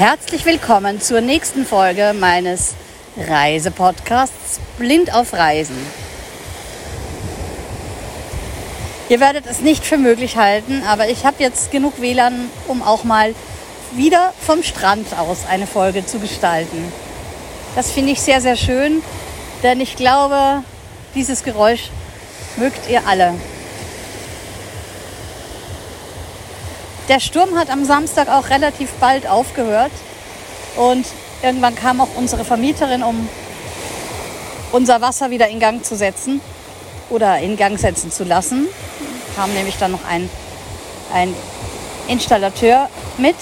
Herzlich 0.00 0.46
willkommen 0.46 0.98
zur 0.98 1.20
nächsten 1.20 1.66
Folge 1.66 2.14
meines 2.18 2.74
Reisepodcasts 3.18 4.58
Blind 4.78 5.14
auf 5.14 5.34
Reisen. 5.34 5.76
Ihr 9.10 9.20
werdet 9.20 9.44
es 9.44 9.60
nicht 9.60 9.84
für 9.84 9.98
möglich 9.98 10.38
halten, 10.38 10.82
aber 10.86 11.10
ich 11.10 11.26
habe 11.26 11.36
jetzt 11.42 11.70
genug 11.70 12.00
WLAN, 12.00 12.48
um 12.66 12.82
auch 12.82 13.04
mal 13.04 13.34
wieder 13.92 14.32
vom 14.40 14.62
Strand 14.62 15.06
aus 15.18 15.44
eine 15.46 15.66
Folge 15.66 16.06
zu 16.06 16.18
gestalten. 16.18 16.90
Das 17.76 17.90
finde 17.90 18.12
ich 18.12 18.22
sehr, 18.22 18.40
sehr 18.40 18.56
schön, 18.56 19.02
denn 19.62 19.82
ich 19.82 19.96
glaube, 19.96 20.64
dieses 21.14 21.42
Geräusch 21.44 21.90
mögt 22.56 22.88
ihr 22.88 23.06
alle. 23.06 23.34
Der 27.10 27.18
Sturm 27.18 27.58
hat 27.58 27.70
am 27.70 27.84
Samstag 27.84 28.28
auch 28.28 28.50
relativ 28.50 28.92
bald 29.00 29.26
aufgehört 29.26 29.90
und 30.76 31.04
irgendwann 31.42 31.74
kam 31.74 32.00
auch 32.00 32.14
unsere 32.14 32.44
Vermieterin, 32.44 33.02
um 33.02 33.28
unser 34.70 35.00
Wasser 35.00 35.30
wieder 35.30 35.48
in 35.48 35.58
Gang 35.58 35.84
zu 35.84 35.96
setzen 35.96 36.40
oder 37.08 37.40
in 37.40 37.56
Gang 37.56 37.80
setzen 37.80 38.12
zu 38.12 38.22
lassen. 38.22 38.68
Kam 39.34 39.52
nämlich 39.54 39.76
dann 39.76 39.90
noch 39.90 40.04
ein, 40.08 40.30
ein 41.12 41.34
Installateur 42.06 42.88
mit. 43.18 43.34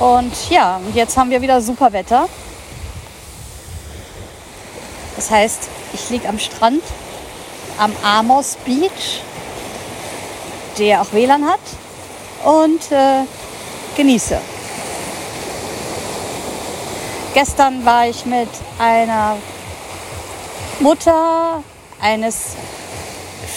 Und 0.00 0.50
ja, 0.50 0.78
und 0.84 0.96
jetzt 0.96 1.16
haben 1.16 1.30
wir 1.30 1.40
wieder 1.40 1.60
super 1.60 1.92
Wetter. 1.92 2.28
Das 5.14 5.30
heißt, 5.30 5.68
ich 5.92 6.10
liege 6.10 6.28
am 6.28 6.40
Strand 6.40 6.82
am 7.78 7.92
Amos 8.02 8.56
Beach, 8.64 9.22
der 10.80 11.02
auch 11.02 11.12
WLAN 11.12 11.46
hat 11.46 11.60
und 12.44 12.90
äh, 12.90 13.24
genieße. 13.96 14.38
Gestern 17.34 17.84
war 17.84 18.08
ich 18.08 18.24
mit 18.24 18.48
einer 18.78 19.36
Mutter 20.80 21.62
eines 22.00 22.56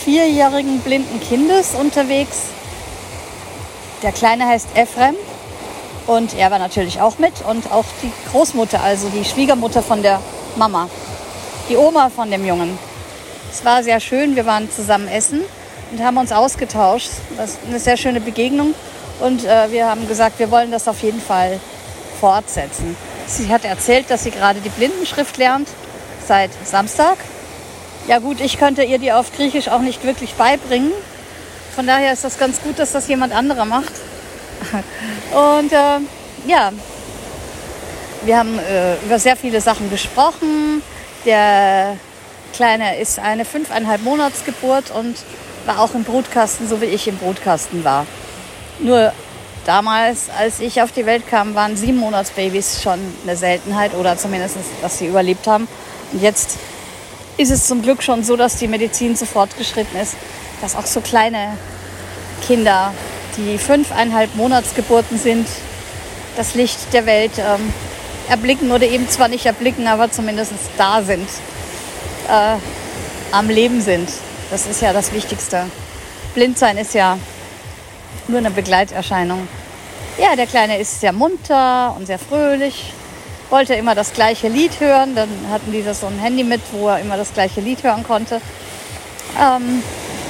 vierjährigen 0.03 0.81
blinden 0.81 1.19
Kindes 1.21 1.73
unterwegs. 1.73 2.41
Der 4.03 4.11
Kleine 4.11 4.45
heißt 4.45 4.67
Efrem 4.75 5.15
und 6.07 6.37
er 6.37 6.51
war 6.51 6.59
natürlich 6.59 6.99
auch 6.99 7.19
mit 7.19 7.33
und 7.49 7.71
auch 7.71 7.85
die 8.03 8.11
Großmutter, 8.31 8.81
also 8.83 9.07
die 9.07 9.23
Schwiegermutter 9.23 9.81
von 9.81 10.03
der 10.03 10.21
Mama, 10.57 10.89
die 11.69 11.77
Oma 11.77 12.09
von 12.09 12.29
dem 12.29 12.45
Jungen. 12.45 12.77
Es 13.49 13.63
war 13.63 13.81
sehr 13.81 14.01
schön, 14.01 14.35
wir 14.35 14.45
waren 14.45 14.69
zusammen 14.69 15.07
essen 15.07 15.41
und 15.93 16.03
haben 16.03 16.17
uns 16.17 16.31
ausgetauscht. 16.31 17.11
Das 17.37 17.51
ist 17.51 17.59
eine 17.67 17.79
sehr 17.79 17.97
schöne 17.97 18.19
Begegnung 18.19 18.73
und 19.19 19.45
äh, 19.45 19.71
wir 19.71 19.87
haben 19.87 20.07
gesagt, 20.07 20.39
wir 20.39 20.49
wollen 20.49 20.71
das 20.71 20.87
auf 20.87 21.03
jeden 21.03 21.21
Fall 21.21 21.59
fortsetzen. 22.19 22.97
Sie 23.27 23.49
hat 23.49 23.63
erzählt, 23.63 24.09
dass 24.09 24.23
sie 24.23 24.31
gerade 24.31 24.59
die 24.59 24.69
Blindenschrift 24.69 25.37
lernt 25.37 25.69
seit 26.27 26.49
Samstag. 26.65 27.17
Ja 28.07 28.19
gut, 28.19 28.41
ich 28.41 28.57
könnte 28.57 28.83
ihr 28.83 28.97
die 28.97 29.11
auf 29.11 29.33
Griechisch 29.35 29.69
auch 29.69 29.81
nicht 29.81 30.03
wirklich 30.03 30.33
beibringen. 30.33 30.91
Von 31.75 31.85
daher 31.85 32.11
ist 32.11 32.23
das 32.23 32.39
ganz 32.39 32.59
gut, 32.61 32.79
dass 32.79 32.91
das 32.91 33.07
jemand 33.07 33.33
anderer 33.33 33.65
macht. 33.65 33.93
Und 35.31 35.71
äh, 35.71 35.99
ja, 36.47 36.71
wir 38.23 38.37
haben 38.37 38.57
äh, 38.57 38.95
über 39.05 39.19
sehr 39.19 39.35
viele 39.35 39.61
Sachen 39.61 39.89
gesprochen. 39.89 40.81
Der 41.25 41.97
Kleine 42.53 42.97
ist 42.99 43.19
eine 43.19 43.45
fünfeinhalb 43.45 44.01
Monatsgeburt 44.03 44.91
und 44.91 45.15
war 45.65 45.79
auch 45.79 45.93
im 45.95 46.03
Brutkasten, 46.03 46.67
so 46.67 46.81
wie 46.81 46.85
ich 46.85 47.07
im 47.07 47.17
Brutkasten 47.17 47.83
war. 47.83 48.05
Nur 48.79 49.13
Damals, 49.65 50.29
als 50.37 50.59
ich 50.59 50.81
auf 50.81 50.91
die 50.91 51.05
Welt 51.05 51.25
kam, 51.29 51.55
waren 51.55 51.77
sieben 51.77 51.97
Monatsbabys 51.97 52.81
schon 52.81 52.99
eine 53.23 53.37
Seltenheit 53.37 53.93
oder 53.95 54.17
zumindest, 54.17 54.57
dass 54.81 54.97
sie 54.97 55.07
überlebt 55.07 55.47
haben. 55.47 55.69
Und 56.11 56.21
jetzt 56.21 56.57
ist 57.37 57.49
es 57.49 57.65
zum 57.65 57.81
Glück 57.81 58.03
schon 58.03 58.23
so, 58.25 58.35
dass 58.35 58.57
die 58.57 58.67
Medizin 58.67 59.15
so 59.15 59.25
fortgeschritten 59.25 59.97
ist, 59.99 60.15
dass 60.61 60.75
auch 60.75 60.85
so 60.85 60.99
kleine 60.99 61.57
Kinder, 62.45 62.93
die 63.37 63.57
fünfeinhalb 63.57 64.35
Monatsgeburten 64.35 65.17
sind, 65.17 65.47
das 66.35 66.55
Licht 66.55 66.91
der 66.91 67.05
Welt 67.05 67.31
ähm, 67.37 67.73
erblicken 68.27 68.69
oder 68.71 68.85
eben 68.85 69.09
zwar 69.09 69.29
nicht 69.29 69.45
erblicken, 69.45 69.87
aber 69.87 70.11
zumindest 70.11 70.51
da 70.77 71.01
sind, 71.03 71.29
äh, 72.27 72.57
am 73.31 73.49
Leben 73.49 73.81
sind. 73.81 74.09
Das 74.53 74.67
ist 74.67 74.83
ja 74.83 74.93
das 74.93 75.11
Wichtigste. 75.11 75.65
Blindsein 76.35 76.77
ist 76.77 76.93
ja 76.93 77.17
nur 78.27 78.37
eine 78.37 78.51
Begleiterscheinung. 78.51 79.47
Ja, 80.19 80.35
der 80.35 80.45
Kleine 80.45 80.77
ist 80.77 80.99
sehr 80.99 81.11
munter 81.11 81.95
und 81.97 82.05
sehr 82.05 82.19
fröhlich, 82.19 82.93
wollte 83.49 83.73
immer 83.73 83.95
das 83.95 84.13
gleiche 84.13 84.49
Lied 84.49 84.79
hören. 84.79 85.15
Dann 85.15 85.27
hatten 85.49 85.71
die 85.71 85.81
das 85.81 86.01
so 86.01 86.05
ein 86.05 86.19
Handy 86.19 86.43
mit, 86.43 86.61
wo 86.71 86.87
er 86.89 86.99
immer 86.99 87.17
das 87.17 87.33
gleiche 87.33 87.61
Lied 87.61 87.81
hören 87.81 88.03
konnte. 88.03 88.41
Ähm, 89.41 89.81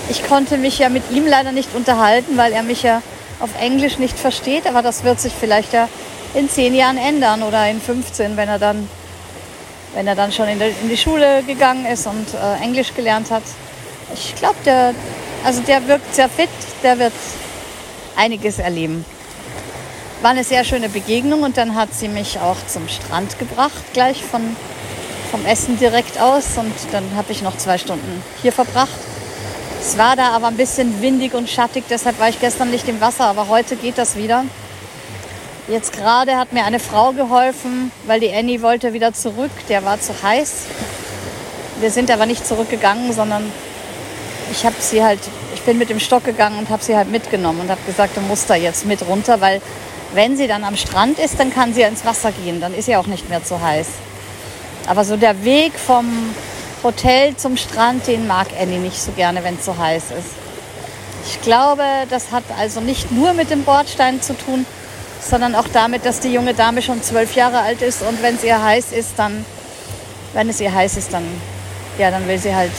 ich 0.07 0.25
konnte 0.25 0.57
mich 0.57 0.79
ja 0.79 0.87
mit 0.87 1.03
ihm 1.11 1.27
leider 1.27 1.51
nicht 1.51 1.75
unterhalten, 1.75 2.37
weil 2.37 2.53
er 2.53 2.63
mich 2.63 2.81
ja 2.81 3.01
auf 3.41 3.49
Englisch 3.59 3.97
nicht 3.97 4.17
versteht. 4.17 4.67
Aber 4.67 4.81
das 4.81 5.03
wird 5.03 5.19
sich 5.19 5.33
vielleicht 5.37 5.73
ja 5.73 5.89
in 6.33 6.49
zehn 6.49 6.73
Jahren 6.73 6.97
ändern 6.97 7.43
oder 7.43 7.69
in 7.69 7.81
15, 7.81 8.37
wenn 8.37 8.47
er 8.47 8.57
dann, 8.57 8.87
wenn 9.93 10.07
er 10.07 10.15
dann 10.15 10.31
schon 10.31 10.47
in, 10.47 10.61
in 10.61 10.87
die 10.87 10.95
Schule 10.95 11.43
gegangen 11.43 11.85
ist 11.85 12.07
und 12.07 12.33
äh, 12.33 12.63
Englisch 12.63 12.93
gelernt 12.93 13.29
hat. 13.29 13.43
Ich 14.13 14.35
glaube, 14.35 14.55
der, 14.65 14.93
also 15.43 15.61
der 15.61 15.87
wirkt 15.87 16.13
sehr 16.15 16.29
fit, 16.29 16.49
der 16.83 16.99
wird 16.99 17.13
einiges 18.15 18.59
erleben. 18.59 19.05
War 20.21 20.31
eine 20.31 20.43
sehr 20.43 20.63
schöne 20.63 20.89
Begegnung 20.89 21.43
und 21.43 21.57
dann 21.57 21.75
hat 21.75 21.93
sie 21.93 22.07
mich 22.07 22.39
auch 22.39 22.57
zum 22.67 22.87
Strand 22.87 23.39
gebracht, 23.39 23.83
gleich 23.93 24.23
von, 24.23 24.55
vom 25.31 25.45
Essen 25.45 25.77
direkt 25.77 26.19
aus. 26.19 26.57
Und 26.57 26.73
dann 26.91 27.03
habe 27.15 27.31
ich 27.31 27.41
noch 27.41 27.57
zwei 27.57 27.77
Stunden 27.77 28.23
hier 28.41 28.51
verbracht. 28.51 28.99
Es 29.81 29.97
war 29.97 30.15
da 30.15 30.29
aber 30.29 30.47
ein 30.47 30.55
bisschen 30.55 31.01
windig 31.01 31.33
und 31.33 31.49
schattig, 31.49 31.83
deshalb 31.89 32.17
war 32.17 32.29
ich 32.29 32.39
gestern 32.39 32.71
nicht 32.71 32.87
im 32.87 33.01
Wasser, 33.01 33.25
aber 33.25 33.49
heute 33.49 33.75
geht 33.75 33.97
das 33.97 34.15
wieder. 34.15 34.45
Jetzt 35.67 35.93
gerade 35.93 36.37
hat 36.37 36.51
mir 36.51 36.65
eine 36.65 36.79
Frau 36.79 37.13
geholfen, 37.13 37.91
weil 38.05 38.19
die 38.19 38.33
Annie 38.33 38.61
wollte 38.61 38.91
wieder 38.91 39.13
zurück. 39.13 39.51
Der 39.69 39.85
war 39.85 39.99
zu 39.99 40.13
heiß. 40.21 40.65
Wir 41.79 41.89
sind 41.89 42.11
aber 42.11 42.25
nicht 42.25 42.45
zurückgegangen, 42.45 43.13
sondern 43.13 43.49
ich 44.51 44.65
habe 44.65 44.75
sie 44.79 45.03
halt 45.03 45.19
bin 45.65 45.77
mit 45.77 45.89
dem 45.89 45.99
Stock 45.99 46.23
gegangen 46.23 46.59
und 46.59 46.69
habe 46.69 46.83
sie 46.83 46.95
halt 46.95 47.09
mitgenommen 47.09 47.61
und 47.61 47.69
habe 47.69 47.81
gesagt, 47.85 48.17
du 48.17 48.21
musst 48.21 48.49
da 48.49 48.55
jetzt 48.55 48.85
mit 48.85 49.05
runter, 49.07 49.41
weil 49.41 49.61
wenn 50.13 50.37
sie 50.37 50.47
dann 50.47 50.63
am 50.63 50.75
Strand 50.75 51.19
ist, 51.19 51.39
dann 51.39 51.51
kann 51.51 51.73
sie 51.73 51.81
ja 51.81 51.87
ins 51.87 52.05
Wasser 52.05 52.31
gehen, 52.31 52.61
dann 52.61 52.73
ist 52.73 52.85
sie 52.85 52.95
auch 52.95 53.07
nicht 53.07 53.29
mehr 53.29 53.43
zu 53.43 53.61
heiß. 53.61 53.87
Aber 54.87 55.05
so 55.05 55.17
der 55.17 55.43
Weg 55.43 55.73
vom 55.73 56.05
Hotel 56.83 57.35
zum 57.35 57.57
Strand, 57.57 58.07
den 58.07 58.27
mag 58.27 58.47
Annie 58.59 58.79
nicht 58.79 59.01
so 59.01 59.11
gerne, 59.13 59.43
wenn 59.43 59.55
es 59.55 59.65
so 59.65 59.77
heiß 59.77 60.03
ist. 60.19 60.35
Ich 61.25 61.41
glaube, 61.41 61.83
das 62.09 62.31
hat 62.31 62.43
also 62.59 62.81
nicht 62.81 63.11
nur 63.11 63.33
mit 63.33 63.49
dem 63.49 63.63
Bordstein 63.63 64.21
zu 64.21 64.33
tun, 64.33 64.65
sondern 65.21 65.55
auch 65.55 65.67
damit, 65.71 66.05
dass 66.05 66.19
die 66.19 66.33
junge 66.33 66.53
Dame 66.53 66.81
schon 66.81 67.01
zwölf 67.01 67.33
Jahre 67.35 67.59
alt 67.59 67.81
ist 67.81 68.01
und 68.01 68.21
wenn 68.21 68.35
es 68.35 68.43
ihr 68.43 68.61
heiß 68.61 68.91
ist, 68.91 69.13
dann, 69.15 69.45
wenn 70.33 70.49
es 70.49 70.59
ihr 70.59 70.73
heiß 70.73 70.97
ist, 70.97 71.13
dann, 71.13 71.23
ja, 71.97 72.11
dann 72.11 72.27
will 72.27 72.37
sie 72.37 72.53
halt 72.53 72.71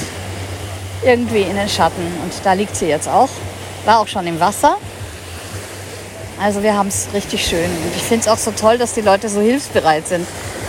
irgendwie 1.04 1.42
in 1.42 1.56
den 1.56 1.68
Schatten. 1.68 2.06
Und 2.22 2.32
da 2.44 2.52
liegt 2.52 2.76
sie 2.76 2.86
jetzt 2.86 3.08
auch. 3.08 3.28
War 3.84 4.00
auch 4.00 4.08
schon 4.08 4.26
im 4.26 4.40
Wasser. 4.40 4.76
Also 6.40 6.62
wir 6.62 6.74
haben 6.74 6.88
es 6.88 7.08
richtig 7.14 7.44
schön. 7.46 7.64
Und 7.64 7.96
ich 7.96 8.02
finde 8.02 8.22
es 8.22 8.28
auch 8.28 8.38
so 8.38 8.50
toll, 8.50 8.78
dass 8.78 8.94
die 8.94 9.00
Leute 9.00 9.28
so 9.28 9.40
hilfsbereit 9.40 10.08
sind. 10.08 10.26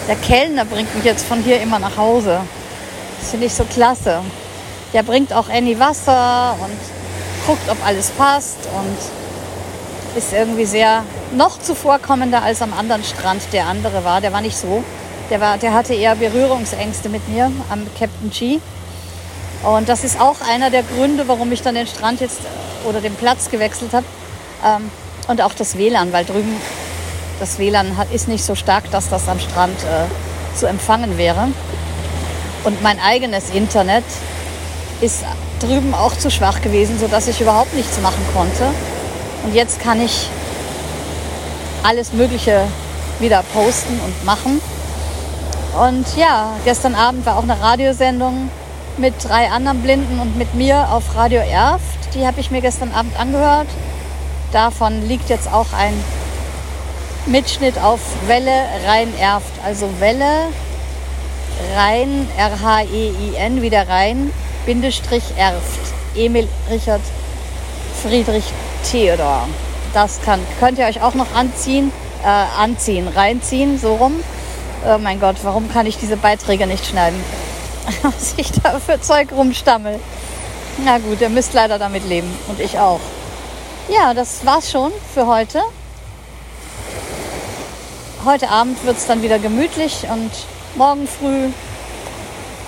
Der 0.07 0.15
Kellner 0.15 0.65
bringt 0.65 0.93
mich 0.95 1.03
jetzt 1.03 1.25
von 1.25 1.41
hier 1.41 1.61
immer 1.61 1.79
nach 1.79 1.97
Hause. 1.97 2.41
Das 3.19 3.31
finde 3.31 3.47
ich 3.47 3.53
so 3.53 3.63
klasse. 3.63 4.21
Der 4.93 5.03
bringt 5.03 5.33
auch 5.33 5.49
Annie 5.49 5.79
Wasser 5.79 6.55
und 6.61 6.77
guckt, 7.47 7.69
ob 7.69 7.77
alles 7.85 8.11
passt 8.11 8.57
und 8.77 10.17
ist 10.17 10.31
irgendwie 10.31 10.65
sehr 10.65 11.03
noch 11.33 11.59
zuvorkommender 11.59 12.43
als 12.43 12.61
am 12.61 12.73
anderen 12.73 13.03
Strand. 13.03 13.41
Der 13.51 13.65
andere 13.65 14.03
war, 14.03 14.21
der 14.21 14.31
war 14.31 14.41
nicht 14.41 14.55
so. 14.55 14.83
Der, 15.29 15.41
war, 15.41 15.57
der 15.57 15.73
hatte 15.73 15.95
eher 15.95 16.15
Berührungsängste 16.15 17.09
mit 17.09 17.27
mir 17.27 17.51
am 17.69 17.87
Captain 17.97 18.29
G. 18.29 18.59
Und 19.65 19.89
das 19.89 20.03
ist 20.03 20.21
auch 20.21 20.35
einer 20.47 20.69
der 20.69 20.83
Gründe, 20.83 21.27
warum 21.27 21.51
ich 21.51 21.63
dann 21.63 21.73
den 21.73 21.87
Strand 21.87 22.21
jetzt 22.21 22.39
oder 22.87 23.01
den 23.01 23.15
Platz 23.15 23.49
gewechselt 23.49 23.93
habe. 23.93 24.05
Ähm, 24.63 24.91
und 25.27 25.41
auch 25.41 25.53
das 25.55 25.75
WLAN, 25.75 26.13
weil 26.13 26.23
drüben 26.23 26.55
das 27.39 27.57
WLAN 27.57 27.97
hat, 27.97 28.11
ist 28.11 28.27
nicht 28.27 28.45
so 28.45 28.53
stark, 28.53 28.91
dass 28.91 29.09
das 29.09 29.27
am 29.27 29.39
Strand 29.39 29.75
äh, 29.83 30.55
zu 30.55 30.67
empfangen 30.67 31.17
wäre. 31.17 31.47
Und 32.63 32.83
mein 32.83 32.99
eigenes 32.99 33.49
Internet 33.49 34.03
ist 35.01 35.23
drüben 35.59 35.95
auch 35.95 36.15
zu 36.15 36.29
schwach 36.29 36.61
gewesen, 36.61 36.99
sodass 36.99 37.27
ich 37.27 37.41
überhaupt 37.41 37.73
nichts 37.73 37.99
machen 38.01 38.23
konnte. 38.33 38.69
Und 39.43 39.55
jetzt 39.55 39.79
kann 39.79 39.99
ich 39.99 40.29
alles 41.83 42.13
Mögliche 42.13 42.61
wieder 43.19 43.43
posten 43.53 43.99
und 43.99 44.25
machen. 44.25 44.61
Und 45.79 46.05
ja, 46.17 46.51
gestern 46.65 46.93
Abend 46.93 47.25
war 47.25 47.37
auch 47.37 47.43
eine 47.43 47.59
Radiosendung 47.59 48.49
mit 48.97 49.13
drei 49.23 49.49
anderen 49.49 49.81
Blinden 49.81 50.19
und 50.19 50.37
mit 50.37 50.53
mir 50.53 50.89
auf 50.91 51.15
Radio 51.15 51.41
Erft. 51.41 52.13
Die 52.13 52.25
habe 52.25 52.39
ich 52.39 52.51
mir 52.51 52.61
gestern 52.61 52.91
Abend 52.91 53.19
angehört. 53.19 53.67
Davon 54.51 55.07
liegt 55.07 55.29
jetzt 55.29 55.51
auch 55.51 55.73
ein 55.73 55.93
Mitschnitt 57.25 57.77
auf 57.77 57.99
Welle 58.27 58.65
Rhein-Erft. 58.85 59.51
Also 59.65 59.89
Welle 59.99 60.47
Rhein, 61.75 62.27
R-H-E-I-N, 62.37 63.61
wieder 63.61 63.87
Rhein, 63.87 64.31
Bindestrich 64.65 65.23
Erft. 65.37 65.79
Emil 66.15 66.47
Richard 66.69 67.01
Friedrich 68.01 68.45
Theodor. 68.89 69.47
Das 69.93 70.21
kann, 70.21 70.39
könnt 70.59 70.77
ihr 70.77 70.85
euch 70.85 71.01
auch 71.01 71.15
noch 71.15 71.33
anziehen, 71.33 71.91
äh, 72.23 72.27
anziehen, 72.27 73.07
reinziehen, 73.07 73.79
so 73.79 73.95
rum. 73.95 74.13
Oh 74.87 74.97
mein 74.97 75.19
Gott, 75.19 75.37
warum 75.43 75.71
kann 75.71 75.85
ich 75.85 75.97
diese 75.97 76.17
Beiträge 76.17 76.67
nicht 76.67 76.85
schneiden? 76.85 77.19
Was 78.01 78.33
ich 78.37 78.51
da 78.51 78.79
für 78.79 78.99
Zeug 78.99 79.31
rumstammel. 79.31 79.99
Na 80.83 80.97
gut, 80.97 81.21
ihr 81.21 81.29
müsst 81.29 81.53
leider 81.53 81.79
damit 81.79 82.07
leben. 82.07 82.31
Und 82.47 82.59
ich 82.59 82.77
auch. 82.79 82.99
Ja, 83.87 84.13
das 84.13 84.45
war's 84.45 84.71
schon 84.71 84.91
für 85.13 85.27
heute. 85.27 85.61
Heute 88.25 88.49
Abend 88.49 88.83
wird 88.83 88.97
es 88.97 89.05
dann 89.05 89.21
wieder 89.21 89.37
gemütlich 89.37 90.07
und 90.09 90.31
morgen 90.75 91.07
früh 91.07 91.49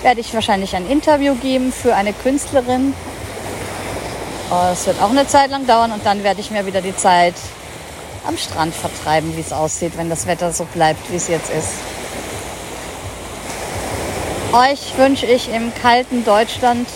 werde 0.04 0.22
ich 0.22 0.32
wahrscheinlich 0.36 0.76
ein 0.76 0.88
Interview 0.88 1.34
geben 1.34 1.74
für 1.74 1.96
eine 1.96 2.14
Künstlerin. 2.14 2.94
Es 4.72 4.86
wird 4.86 5.02
auch 5.02 5.10
eine 5.10 5.28
Zeit 5.28 5.50
lang 5.50 5.66
dauern 5.66 5.92
und 5.92 6.06
dann 6.06 6.24
werde 6.24 6.40
ich 6.40 6.52
mir 6.52 6.68
wieder 6.68 6.82
die 6.82 6.96
Zeit 6.96 7.34
am 8.28 8.38
Strand 8.38 8.76
vertreiben, 8.76 9.36
wie 9.36 9.42
es 9.42 9.52
aussieht, 9.52 9.94
wenn 9.98 10.10
das 10.10 10.28
Wetter 10.28 10.54
so 10.54 10.66
bleibt, 10.66 11.12
wie 11.12 11.16
es 11.16 11.28
jetzt 11.28 11.50
ist. 11.50 11.97
Euch 14.58 14.98
wünsche 14.98 15.28
ich 15.28 15.54
im 15.54 15.72
kalten 15.72 16.26
Deutschland 16.26 16.88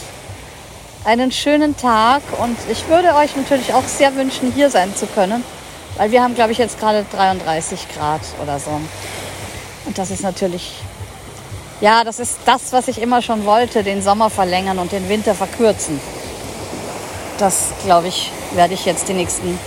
einen 1.05 1.31
schönen 1.31 1.77
Tag 1.77 2.23
und 2.41 2.57
ich 2.71 2.87
würde 2.87 3.13
euch 3.13 3.35
natürlich 3.35 3.75
auch 3.75 3.83
sehr 3.83 4.15
wünschen, 4.15 4.51
hier 4.51 4.71
sein 4.71 4.95
zu 4.95 5.05
können, 5.05 5.43
weil 5.95 6.09
wir 6.09 6.23
haben, 6.23 6.33
glaube 6.33 6.53
ich, 6.53 6.57
jetzt 6.57 6.79
gerade 6.79 7.05
33 7.11 7.81
Grad 7.93 8.21
oder 8.41 8.57
so. 8.57 8.71
Und 9.85 9.95
das 9.95 10.09
ist 10.09 10.23
natürlich, 10.23 10.71
ja, 11.81 12.03
das 12.03 12.19
ist 12.19 12.39
das, 12.45 12.73
was 12.73 12.87
ich 12.87 12.99
immer 12.99 13.21
schon 13.21 13.45
wollte, 13.45 13.83
den 13.83 14.01
Sommer 14.01 14.31
verlängern 14.31 14.79
und 14.79 14.91
den 14.91 15.07
Winter 15.07 15.35
verkürzen. 15.35 16.01
Das, 17.37 17.73
glaube 17.85 18.07
ich, 18.07 18.31
werde 18.55 18.73
ich 18.73 18.85
jetzt 18.85 19.07
die 19.07 19.13
nächsten 19.13 19.59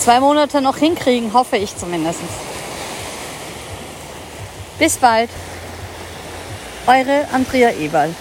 zwei 0.00 0.20
Monate 0.20 0.60
noch 0.60 0.76
hinkriegen, 0.76 1.32
hoffe 1.32 1.56
ich 1.56 1.74
zumindest. 1.78 2.20
Bis 4.78 4.98
bald. 4.98 5.30
Eure 6.86 7.26
Andrea 7.32 7.72
Eberl. 7.72 8.14